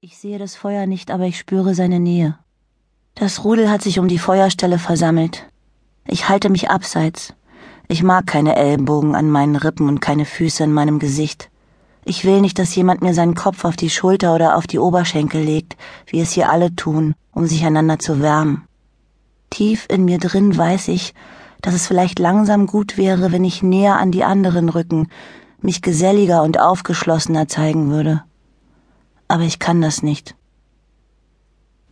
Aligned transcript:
Ich 0.00 0.16
sehe 0.16 0.38
das 0.38 0.54
Feuer 0.54 0.86
nicht, 0.86 1.10
aber 1.10 1.24
ich 1.24 1.36
spüre 1.36 1.74
seine 1.74 1.98
Nähe. 1.98 2.38
Das 3.16 3.42
Rudel 3.42 3.68
hat 3.68 3.82
sich 3.82 3.98
um 3.98 4.06
die 4.06 4.20
Feuerstelle 4.20 4.78
versammelt. 4.78 5.48
Ich 6.06 6.28
halte 6.28 6.50
mich 6.50 6.70
abseits. 6.70 7.34
Ich 7.88 8.04
mag 8.04 8.24
keine 8.28 8.54
Ellenbogen 8.54 9.16
an 9.16 9.28
meinen 9.28 9.56
Rippen 9.56 9.88
und 9.88 9.98
keine 9.98 10.24
Füße 10.24 10.62
in 10.62 10.72
meinem 10.72 11.00
Gesicht. 11.00 11.50
Ich 12.04 12.24
will 12.24 12.40
nicht, 12.40 12.60
dass 12.60 12.76
jemand 12.76 13.02
mir 13.02 13.12
seinen 13.12 13.34
Kopf 13.34 13.64
auf 13.64 13.74
die 13.74 13.90
Schulter 13.90 14.36
oder 14.36 14.56
auf 14.56 14.68
die 14.68 14.78
Oberschenkel 14.78 15.42
legt, 15.42 15.76
wie 16.06 16.20
es 16.20 16.30
hier 16.30 16.48
alle 16.48 16.76
tun, 16.76 17.16
um 17.32 17.48
sich 17.48 17.64
einander 17.64 17.98
zu 17.98 18.22
wärmen. 18.22 18.68
Tief 19.50 19.86
in 19.88 20.04
mir 20.04 20.18
drin 20.18 20.56
weiß 20.56 20.86
ich, 20.88 21.12
dass 21.60 21.74
es 21.74 21.88
vielleicht 21.88 22.20
langsam 22.20 22.68
gut 22.68 22.98
wäre, 22.98 23.32
wenn 23.32 23.44
ich 23.44 23.64
näher 23.64 23.98
an 23.98 24.12
die 24.12 24.22
anderen 24.22 24.68
rücken, 24.68 25.08
mich 25.60 25.82
geselliger 25.82 26.44
und 26.44 26.60
aufgeschlossener 26.60 27.48
zeigen 27.48 27.90
würde 27.90 28.22
aber 29.28 29.44
ich 29.44 29.58
kann 29.58 29.80
das 29.80 30.02
nicht. 30.02 30.34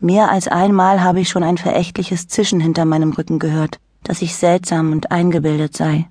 Mehr 0.00 0.30
als 0.30 0.48
einmal 0.48 1.02
habe 1.02 1.20
ich 1.20 1.28
schon 1.28 1.42
ein 1.42 1.58
verächtliches 1.58 2.28
Zischen 2.28 2.60
hinter 2.60 2.84
meinem 2.84 3.12
Rücken 3.12 3.38
gehört, 3.38 3.78
dass 4.02 4.22
ich 4.22 4.36
seltsam 4.36 4.92
und 4.92 5.10
eingebildet 5.10 5.76
sei. 5.76 6.08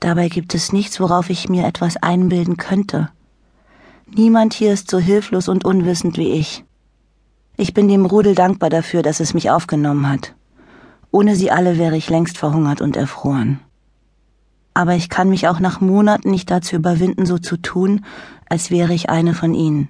Dabei 0.00 0.28
gibt 0.28 0.54
es 0.54 0.72
nichts, 0.72 1.00
worauf 1.00 1.30
ich 1.30 1.48
mir 1.48 1.66
etwas 1.66 1.96
einbilden 1.96 2.56
könnte. 2.56 3.10
Niemand 4.06 4.54
hier 4.54 4.72
ist 4.72 4.90
so 4.90 4.98
hilflos 4.98 5.48
und 5.48 5.64
unwissend 5.64 6.18
wie 6.18 6.32
ich. 6.32 6.64
Ich 7.56 7.74
bin 7.74 7.88
dem 7.88 8.04
Rudel 8.04 8.34
dankbar 8.34 8.70
dafür, 8.70 9.02
dass 9.02 9.20
es 9.20 9.34
mich 9.34 9.50
aufgenommen 9.50 10.08
hat. 10.08 10.34
Ohne 11.10 11.36
sie 11.36 11.50
alle 11.50 11.78
wäre 11.78 11.96
ich 11.96 12.10
längst 12.10 12.36
verhungert 12.36 12.80
und 12.80 12.96
erfroren. 12.96 13.60
Aber 14.72 14.94
ich 14.94 15.08
kann 15.08 15.30
mich 15.30 15.46
auch 15.48 15.60
nach 15.60 15.80
Monaten 15.80 16.30
nicht 16.30 16.50
dazu 16.50 16.76
überwinden, 16.76 17.26
so 17.26 17.38
zu 17.38 17.56
tun, 17.56 18.04
als 18.48 18.70
wäre 18.70 18.92
ich 18.92 19.08
eine 19.08 19.34
von 19.34 19.54
ihnen. 19.54 19.88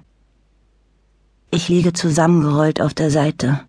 Ich 1.51 1.69
liege 1.69 1.93
zusammengerollt 1.93 2.81
auf 2.81 2.93
der 2.93 3.11
Seite. 3.11 3.61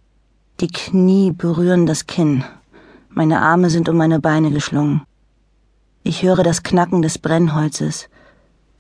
Die 0.61 0.69
Knie 0.69 1.31
berühren 1.31 1.87
das 1.87 2.07
Kinn. 2.07 2.43
Meine 3.11 3.43
Arme 3.43 3.71
sind 3.71 3.89
um 3.89 3.97
meine 3.97 4.19
Beine 4.19 4.51
geschlungen. 4.51 5.03
Ich 6.03 6.23
höre 6.23 6.43
das 6.43 6.63
Knacken 6.63 7.03
des 7.03 7.19
Brennholzes. 7.19 8.09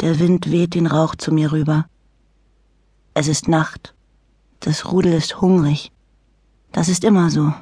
Der 0.00 0.18
Wind 0.18 0.50
weht 0.50 0.74
den 0.74 0.86
Rauch 0.86 1.14
zu 1.14 1.32
mir 1.32 1.52
rüber. 1.52 1.86
Es 3.14 3.28
ist 3.28 3.48
Nacht. 3.48 3.94
Das 4.60 4.90
Rudel 4.90 5.12
ist 5.12 5.40
hungrig. 5.40 5.92
Das 6.72 6.88
ist 6.88 7.04
immer 7.04 7.30
so. 7.30 7.52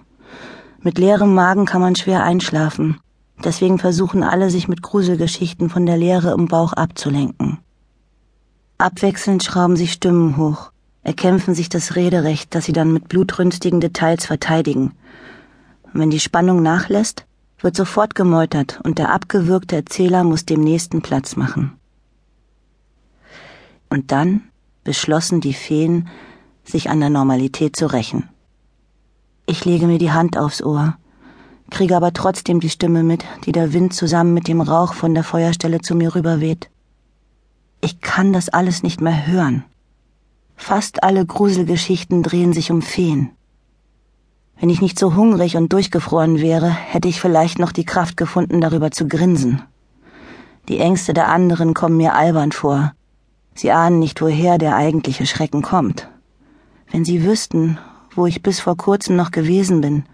Mit 0.80 0.98
leerem 0.98 1.34
Magen 1.34 1.66
kann 1.66 1.80
man 1.80 1.96
schwer 1.96 2.22
einschlafen. 2.22 3.00
Deswegen 3.42 3.78
versuchen 3.78 4.22
alle, 4.22 4.50
sich 4.50 4.68
mit 4.68 4.82
Gruselgeschichten 4.82 5.68
von 5.68 5.84
der 5.84 5.96
Leere 5.96 6.32
im 6.32 6.46
Bauch 6.46 6.72
abzulenken. 6.72 7.58
Abwechselnd 8.78 9.42
schrauben 9.42 9.76
sich 9.76 9.92
Stimmen 9.92 10.36
hoch 10.36 10.70
erkämpfen 11.04 11.54
sich 11.54 11.68
das 11.68 11.94
Rederecht, 11.94 12.54
das 12.54 12.64
sie 12.64 12.72
dann 12.72 12.92
mit 12.92 13.08
blutrünstigen 13.08 13.80
Details 13.80 14.26
verteidigen. 14.26 14.92
Und 15.84 16.00
wenn 16.00 16.10
die 16.10 16.20
Spannung 16.20 16.62
nachlässt, 16.62 17.26
wird 17.60 17.76
sofort 17.76 18.14
gemeutert 18.14 18.80
und 18.82 18.98
der 18.98 19.12
abgewürgte 19.12 19.76
Erzähler 19.76 20.24
muss 20.24 20.44
dem 20.44 20.62
nächsten 20.62 21.02
Platz 21.02 21.36
machen. 21.36 21.72
Und 23.90 24.10
dann 24.10 24.42
beschlossen 24.82 25.40
die 25.40 25.54
Feen, 25.54 26.08
sich 26.64 26.88
an 26.88 27.00
der 27.00 27.10
Normalität 27.10 27.76
zu 27.76 27.86
rächen. 27.86 28.28
Ich 29.46 29.64
lege 29.64 29.86
mir 29.86 29.98
die 29.98 30.12
Hand 30.12 30.38
aufs 30.38 30.62
Ohr, 30.62 30.96
kriege 31.70 31.96
aber 31.96 32.12
trotzdem 32.14 32.60
die 32.60 32.70
Stimme 32.70 33.02
mit, 33.02 33.24
die 33.44 33.52
der 33.52 33.74
Wind 33.74 33.92
zusammen 33.92 34.32
mit 34.32 34.48
dem 34.48 34.62
Rauch 34.62 34.94
von 34.94 35.12
der 35.12 35.24
Feuerstelle 35.24 35.80
zu 35.80 35.94
mir 35.94 36.14
rüberweht. 36.14 36.70
Ich 37.82 38.00
kann 38.00 38.32
das 38.32 38.48
alles 38.48 38.82
nicht 38.82 39.02
mehr 39.02 39.26
hören. 39.26 39.64
Fast 40.56 41.02
alle 41.02 41.24
Gruselgeschichten 41.24 42.22
drehen 42.22 42.52
sich 42.52 42.70
um 42.70 42.82
Feen. 42.82 43.30
Wenn 44.58 44.70
ich 44.70 44.80
nicht 44.80 44.98
so 44.98 45.14
hungrig 45.14 45.56
und 45.56 45.72
durchgefroren 45.72 46.40
wäre, 46.40 46.70
hätte 46.70 47.08
ich 47.08 47.20
vielleicht 47.20 47.58
noch 47.58 47.72
die 47.72 47.84
Kraft 47.84 48.16
gefunden, 48.16 48.60
darüber 48.60 48.90
zu 48.90 49.08
grinsen. 49.08 49.62
Die 50.68 50.78
Ängste 50.78 51.12
der 51.12 51.28
anderen 51.28 51.74
kommen 51.74 51.96
mir 51.96 52.14
albern 52.14 52.52
vor. 52.52 52.94
Sie 53.54 53.70
ahnen 53.72 53.98
nicht, 53.98 54.22
woher 54.22 54.58
der 54.58 54.76
eigentliche 54.76 55.26
Schrecken 55.26 55.62
kommt. 55.62 56.08
Wenn 56.90 57.04
sie 57.04 57.24
wüssten, 57.24 57.78
wo 58.14 58.26
ich 58.26 58.42
bis 58.42 58.60
vor 58.60 58.76
kurzem 58.76 59.16
noch 59.16 59.30
gewesen 59.30 59.80
bin, 59.80 60.04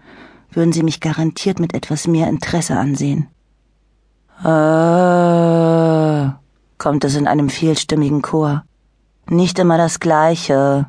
würden 0.51 0.73
sie 0.73 0.83
mich 0.83 0.99
garantiert 0.99 1.59
mit 1.59 1.73
etwas 1.73 2.07
mehr 2.07 2.27
Interesse 2.27 2.75
ansehen. 2.75 3.27
Äh, 4.43 6.31
kommt 6.77 7.05
es 7.05 7.15
in 7.15 7.27
einem 7.27 7.49
vielstimmigen 7.49 8.21
Chor. 8.21 8.63
Nicht 9.29 9.59
immer 9.59 9.77
das 9.77 9.99
Gleiche. 9.99 10.87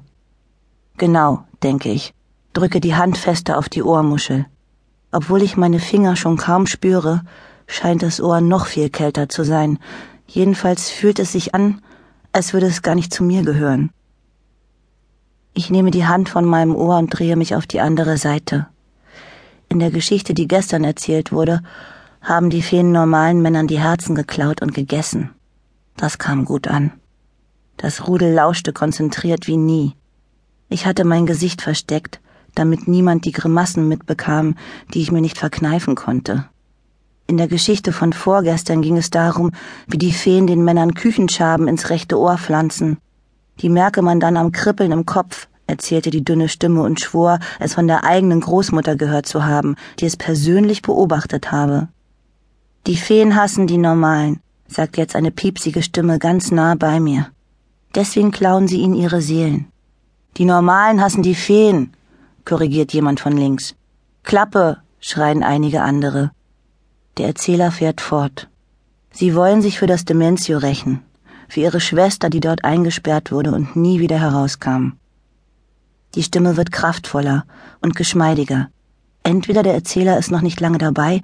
Genau, 0.97 1.45
denke 1.63 1.91
ich, 1.91 2.15
drücke 2.53 2.81
die 2.81 2.95
Hand 2.95 3.19
fester 3.19 3.59
auf 3.59 3.69
die 3.69 3.83
Ohrmuschel. 3.83 4.47
Obwohl 5.13 5.43
ich 5.43 5.57
meine 5.57 5.79
Finger 5.79 6.17
schon 6.17 6.37
kaum 6.37 6.67
spüre, 6.67 7.23
scheint 7.67 8.03
das 8.03 8.21
Ohr 8.21 8.41
noch 8.41 8.67
viel 8.67 8.91
kälter 8.91 9.29
zu 9.29 9.45
sein. 9.45 9.79
Jedenfalls 10.27 10.91
fühlt 10.91 11.19
es 11.19 11.33
sich 11.33 11.55
an, 11.55 11.83
als 12.33 12.53
würde 12.53 12.67
es 12.67 12.83
gar 12.83 12.95
nicht 12.95 13.13
zu 13.13 13.23
mir 13.23 13.43
gehören. 13.43 13.91
Ich 15.55 15.69
nehme 15.71 15.91
die 15.91 16.07
Hand 16.07 16.31
von 16.31 16.47
meinem 16.47 16.75
Ohr 16.75 16.97
und 16.97 17.11
drehe 17.11 17.37
mich 17.37 17.55
auf 17.55 17.67
die 17.67 17.81
andere 17.81 18.17
Seite. 18.17 18.69
In 19.69 19.79
der 19.79 19.91
Geschichte, 19.91 20.33
die 20.33 20.49
gestern 20.49 20.85
erzählt 20.85 21.33
wurde, 21.33 21.61
haben 22.23 22.49
die 22.49 22.63
Feen 22.63 22.93
normalen 22.93 23.43
Männern 23.43 23.67
die 23.67 23.81
Herzen 23.81 24.15
geklaut 24.15 24.63
und 24.63 24.73
gegessen. 24.73 25.31
Das 25.97 26.19
kam 26.19 26.47
gut 26.47 26.69
an. 26.69 26.93
Das 27.83 28.07
Rudel 28.07 28.33
lauschte 28.33 28.73
konzentriert 28.73 29.49
wie 29.49 29.57
nie. 29.57 29.97
Ich 30.69 30.87
hatte 30.87 31.03
mein 31.03 31.27
Gesicht 31.27 31.63
versteckt, 31.63 32.21
damit 32.55 32.87
niemand 32.87 33.25
die 33.25 33.33
Grimassen 33.33 33.89
mitbekam, 33.89 34.55
die 34.95 35.03
ich 35.03 35.11
mir 35.11 35.21
nicht 35.21 35.37
verkneifen 35.37 35.97
konnte. 35.97 36.45
In 37.27 37.39
der 37.39 37.49
Geschichte 37.49 37.91
von 37.91 38.13
vorgestern 38.13 38.83
ging 38.83 38.97
es 38.97 39.11
darum, 39.11 39.51
wie 39.89 39.99
die 39.99 40.13
Feen 40.13 40.47
den 40.47 40.65
Männern 40.65 40.95
Küchenschaben 40.95 41.67
ins 41.67 41.91
rechte 41.91 42.21
Ohr 42.21 42.39
pflanzen. 42.39 42.99
Die 43.59 43.69
merke 43.69 44.01
man 44.01 44.21
dann 44.21 44.37
am 44.37 44.53
Kribbeln 44.53 44.93
im 44.93 45.05
Kopf, 45.05 45.49
erzählte 45.67 46.11
die 46.11 46.23
dünne 46.23 46.49
Stimme 46.49 46.83
und 46.83 47.01
schwor, 47.01 47.41
es 47.59 47.75
von 47.75 47.89
der 47.89 48.05
eigenen 48.05 48.43
Großmutter 48.43 48.95
gehört 48.95 49.27
zu 49.27 49.45
haben, 49.45 49.75
die 49.99 50.07
es 50.07 50.17
persönlich 50.17 50.83
beobachtet 50.83 51.51
habe. 51.51 51.89
Die 52.87 52.97
Feen 52.97 53.35
hassen 53.35 53.67
die 53.67 53.79
Normalen, 53.79 54.39
sagt 54.69 54.99
jetzt 54.99 55.17
eine 55.17 55.33
piepsige 55.33 55.83
Stimme 55.83 56.21
ganz 56.21 56.53
nah 56.53 56.77
bei 56.77 57.01
mir. 57.01 57.32
Deswegen 57.95 58.31
klauen 58.31 58.69
sie 58.69 58.81
ihnen 58.81 58.95
ihre 58.95 59.21
Seelen. 59.21 59.67
Die 60.39 60.45
Normalen 60.45 61.01
hassen 61.01 61.23
die 61.23 61.35
Feen, 61.35 61.93
korrigiert 62.45 62.93
jemand 62.93 63.21
von 63.21 63.37
links. 63.37 63.75
Klappe, 64.23 64.79
schreien 65.01 65.43
einige 65.43 65.83
andere. 65.83 66.31
Der 67.19 67.27
Erzähler 67.27 67.71
fährt 67.71 68.01
fort. 68.01 68.49
Sie 69.11 69.35
wollen 69.35 69.61
sich 69.61 69.79
für 69.79 69.87
das 69.87 70.07
Dementio 70.07 70.57
rächen, 70.57 71.03
für 71.49 71.61
ihre 71.61 71.81
Schwester, 71.81 72.31
die 72.31 72.41
dort 72.41 72.65
eingesperrt 72.65 73.31
wurde 73.31 73.53
und 73.53 73.77
nie 73.77 74.01
wieder 74.01 74.19
herauskam. 74.19 74.93
Die 76.15 76.23
Stimme 76.23 76.57
wird 76.57 76.73
kraftvoller 76.73 77.45
und 77.81 77.95
geschmeidiger. 77.95 78.71
Entweder 79.23 79.63
der 79.63 79.75
Erzähler 79.75 80.19
ist 80.19 80.31
noch 80.31 80.41
nicht 80.41 80.61
lange 80.61 80.79
dabei, 80.79 81.21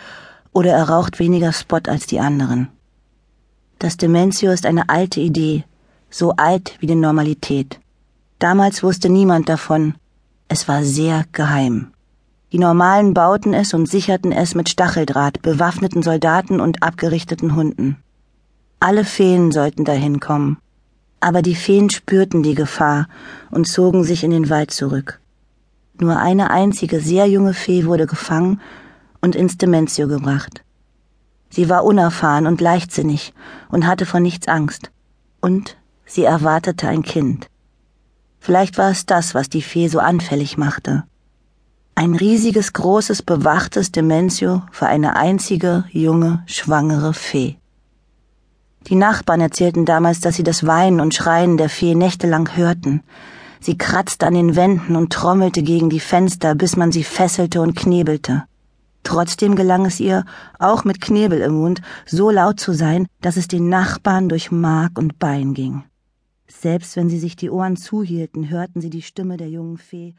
oder 0.52 0.72
er 0.72 0.88
raucht 0.88 1.18
weniger 1.18 1.52
Spot 1.52 1.80
als 1.86 2.06
die 2.06 2.20
anderen. 2.20 2.68
Das 3.78 3.96
Dementio 3.96 4.50
ist 4.50 4.66
eine 4.66 4.88
alte 4.88 5.20
Idee, 5.20 5.64
so 6.10 6.32
alt 6.32 6.76
wie 6.80 6.86
die 6.86 6.94
Normalität. 6.94 7.80
Damals 8.38 8.82
wusste 8.82 9.08
niemand 9.08 9.48
davon. 9.48 9.94
Es 10.48 10.68
war 10.68 10.84
sehr 10.84 11.24
geheim. 11.32 11.92
Die 12.52 12.58
Normalen 12.58 13.12
bauten 13.12 13.52
es 13.52 13.74
und 13.74 13.86
sicherten 13.88 14.32
es 14.32 14.54
mit 14.54 14.68
Stacheldraht, 14.68 15.42
bewaffneten 15.42 16.02
Soldaten 16.02 16.60
und 16.60 16.82
abgerichteten 16.82 17.54
Hunden. 17.54 17.96
Alle 18.80 19.04
Feen 19.04 19.52
sollten 19.52 19.84
dahin 19.84 20.20
kommen. 20.20 20.58
Aber 21.20 21.42
die 21.42 21.56
Feen 21.56 21.90
spürten 21.90 22.42
die 22.42 22.54
Gefahr 22.54 23.08
und 23.50 23.66
zogen 23.66 24.04
sich 24.04 24.24
in 24.24 24.30
den 24.30 24.48
Wald 24.50 24.70
zurück. 24.70 25.20
Nur 26.00 26.16
eine 26.16 26.50
einzige 26.50 27.00
sehr 27.00 27.26
junge 27.26 27.54
Fee 27.54 27.84
wurde 27.84 28.06
gefangen 28.06 28.60
und 29.20 29.34
ins 29.34 29.58
Dementio 29.58 30.06
gebracht. 30.06 30.62
Sie 31.50 31.68
war 31.68 31.84
unerfahren 31.84 32.46
und 32.46 32.60
leichtsinnig 32.60 33.34
und 33.68 33.86
hatte 33.86 34.06
vor 34.06 34.20
nichts 34.20 34.46
Angst. 34.46 34.90
Und 35.40 35.76
Sie 36.08 36.24
erwartete 36.24 36.88
ein 36.88 37.02
Kind. 37.02 37.48
Vielleicht 38.40 38.78
war 38.78 38.90
es 38.90 39.04
das, 39.04 39.34
was 39.34 39.50
die 39.50 39.62
Fee 39.62 39.88
so 39.88 39.98
anfällig 39.98 40.56
machte. 40.56 41.04
Ein 41.94 42.14
riesiges, 42.14 42.72
großes, 42.72 43.22
bewachtes 43.22 43.92
Dementio 43.92 44.62
für 44.72 44.86
eine 44.86 45.16
einzige, 45.16 45.84
junge, 45.90 46.42
schwangere 46.46 47.12
Fee. 47.12 47.58
Die 48.86 48.94
Nachbarn 48.94 49.42
erzählten 49.42 49.84
damals, 49.84 50.20
dass 50.20 50.36
sie 50.36 50.44
das 50.44 50.66
Weinen 50.66 51.00
und 51.00 51.12
Schreien 51.12 51.58
der 51.58 51.68
Fee 51.68 51.94
nächtelang 51.94 52.56
hörten. 52.56 53.02
Sie 53.60 53.76
kratzte 53.76 54.26
an 54.26 54.34
den 54.34 54.56
Wänden 54.56 54.96
und 54.96 55.12
trommelte 55.12 55.62
gegen 55.62 55.90
die 55.90 56.00
Fenster, 56.00 56.54
bis 56.54 56.76
man 56.76 56.90
sie 56.90 57.04
fesselte 57.04 57.60
und 57.60 57.76
knebelte. 57.76 58.44
Trotzdem 59.02 59.56
gelang 59.56 59.84
es 59.84 60.00
ihr, 60.00 60.24
auch 60.58 60.84
mit 60.84 61.00
Knebel 61.00 61.40
im 61.40 61.54
Mund, 61.54 61.82
so 62.06 62.30
laut 62.30 62.60
zu 62.60 62.72
sein, 62.72 63.06
dass 63.20 63.36
es 63.36 63.48
den 63.48 63.68
Nachbarn 63.68 64.28
durch 64.28 64.50
Mark 64.50 64.98
und 64.98 65.18
Bein 65.18 65.52
ging. 65.52 65.84
Selbst 66.50 66.96
wenn 66.96 67.10
sie 67.10 67.18
sich 67.18 67.36
die 67.36 67.50
Ohren 67.50 67.76
zuhielten, 67.76 68.48
hörten 68.48 68.80
sie 68.80 68.90
die 68.90 69.02
Stimme 69.02 69.36
der 69.36 69.50
jungen 69.50 69.76
Fee, 69.76 70.14